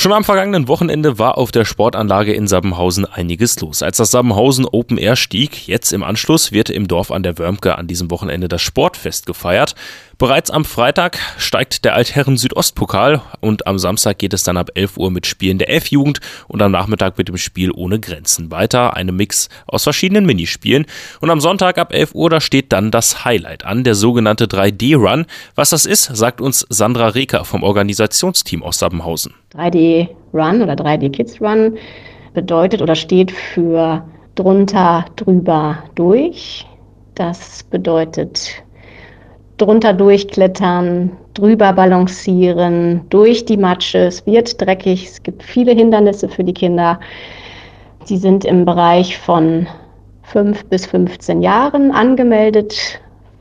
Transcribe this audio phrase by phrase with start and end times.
[0.00, 3.82] Schon am vergangenen Wochenende war auf der Sportanlage in Sabbenhausen einiges los.
[3.82, 7.76] Als das Sabbenhausen Open Air stieg, jetzt im Anschluss wird im Dorf an der Wörmke
[7.76, 9.74] an diesem Wochenende das Sportfest gefeiert.
[10.16, 14.96] Bereits am Freitag steigt der Altherren Südostpokal und am Samstag geht es dann ab 11
[14.96, 18.94] Uhr mit Spielen der F-Jugend und am Nachmittag mit dem Spiel ohne Grenzen weiter.
[18.96, 20.86] Eine Mix aus verschiedenen Minispielen.
[21.20, 25.26] Und am Sonntag ab 11 Uhr, da steht dann das Highlight an, der sogenannte 3D-Run.
[25.54, 29.34] Was das ist, sagt uns Sandra Reker vom Organisationsteam aus Sabbenhausen.
[29.90, 31.76] 3D Run oder 3D Kids Run
[32.34, 34.04] bedeutet oder steht für
[34.34, 36.66] drunter, drüber, durch.
[37.14, 38.62] Das bedeutet
[39.56, 43.98] drunter durchklettern, drüber balancieren, durch die Matsche.
[43.98, 46.98] Es wird dreckig, es gibt viele Hindernisse für die Kinder.
[48.04, 49.66] Sie sind im Bereich von
[50.22, 53.00] 5 bis 15 Jahren angemeldet,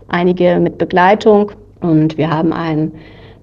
[0.09, 1.52] einige mit Begleitung.
[1.79, 2.91] Und wir haben einen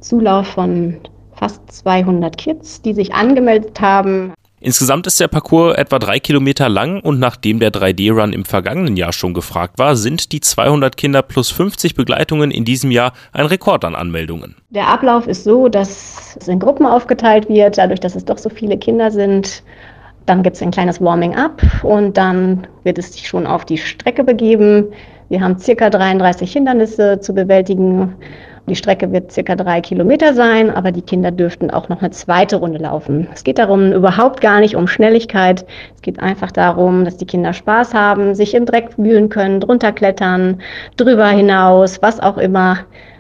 [0.00, 0.98] Zulauf von
[1.38, 4.32] fast 200 Kids, die sich angemeldet haben.
[4.58, 9.12] Insgesamt ist der Parcours etwa drei Kilometer lang und nachdem der 3D-Run im vergangenen Jahr
[9.12, 13.84] schon gefragt war, sind die 200 Kinder plus 50 Begleitungen in diesem Jahr ein Rekord
[13.84, 14.56] an Anmeldungen.
[14.70, 18.48] Der Ablauf ist so, dass es in Gruppen aufgeteilt wird, dadurch, dass es doch so
[18.48, 19.62] viele Kinder sind.
[20.24, 24.24] Dann gibt es ein kleines Warming-up und dann wird es sich schon auf die Strecke
[24.24, 24.86] begeben.
[25.28, 28.14] Wir haben circa 33 Hindernisse zu bewältigen
[28.69, 32.56] die Strecke wird circa drei Kilometer sein, aber die Kinder dürften auch noch eine zweite
[32.56, 33.28] Runde laufen.
[33.33, 35.64] Es geht darum überhaupt gar nicht um Schnelligkeit.
[35.95, 39.92] Es geht einfach darum, dass die Kinder Spaß haben, sich im Dreck wühlen können, drunter
[39.92, 40.61] klettern,
[40.97, 42.78] drüber hinaus, was auch immer,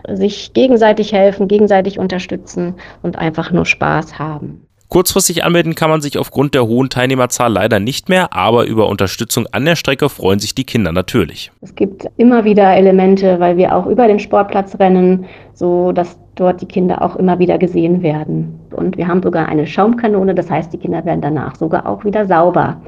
[0.08, 4.65] sich gegenseitig helfen, gegenseitig unterstützen und einfach nur Spaß haben.
[4.88, 9.46] Kurzfristig anmelden kann man sich aufgrund der hohen Teilnehmerzahl leider nicht mehr, aber über Unterstützung
[9.50, 11.50] an der Strecke freuen sich die Kinder natürlich.
[11.60, 16.60] Es gibt immer wieder Elemente, weil wir auch über den Sportplatz rennen, so dass dort
[16.60, 18.60] die Kinder auch immer wieder gesehen werden.
[18.70, 22.26] Und wir haben sogar eine Schaumkanone, das heißt, die Kinder werden danach sogar auch wieder
[22.26, 22.80] sauber.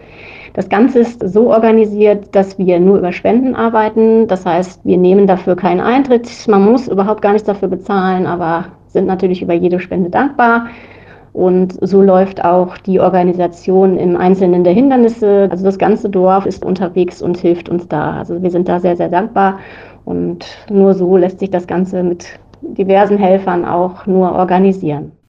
[0.54, 4.26] Das Ganze ist so organisiert, dass wir nur über Spenden arbeiten.
[4.28, 6.28] Das heißt, wir nehmen dafür keinen Eintritt.
[6.48, 10.68] Man muss überhaupt gar nichts dafür bezahlen, aber sind natürlich über jede Spende dankbar.
[11.38, 15.46] Und so läuft auch die Organisation im Einzelnen der Hindernisse.
[15.52, 18.14] Also das ganze Dorf ist unterwegs und hilft uns da.
[18.14, 19.60] Also wir sind da sehr, sehr dankbar.
[20.04, 22.26] Und nur so lässt sich das Ganze mit
[22.60, 25.12] diversen Helfern auch nur organisieren.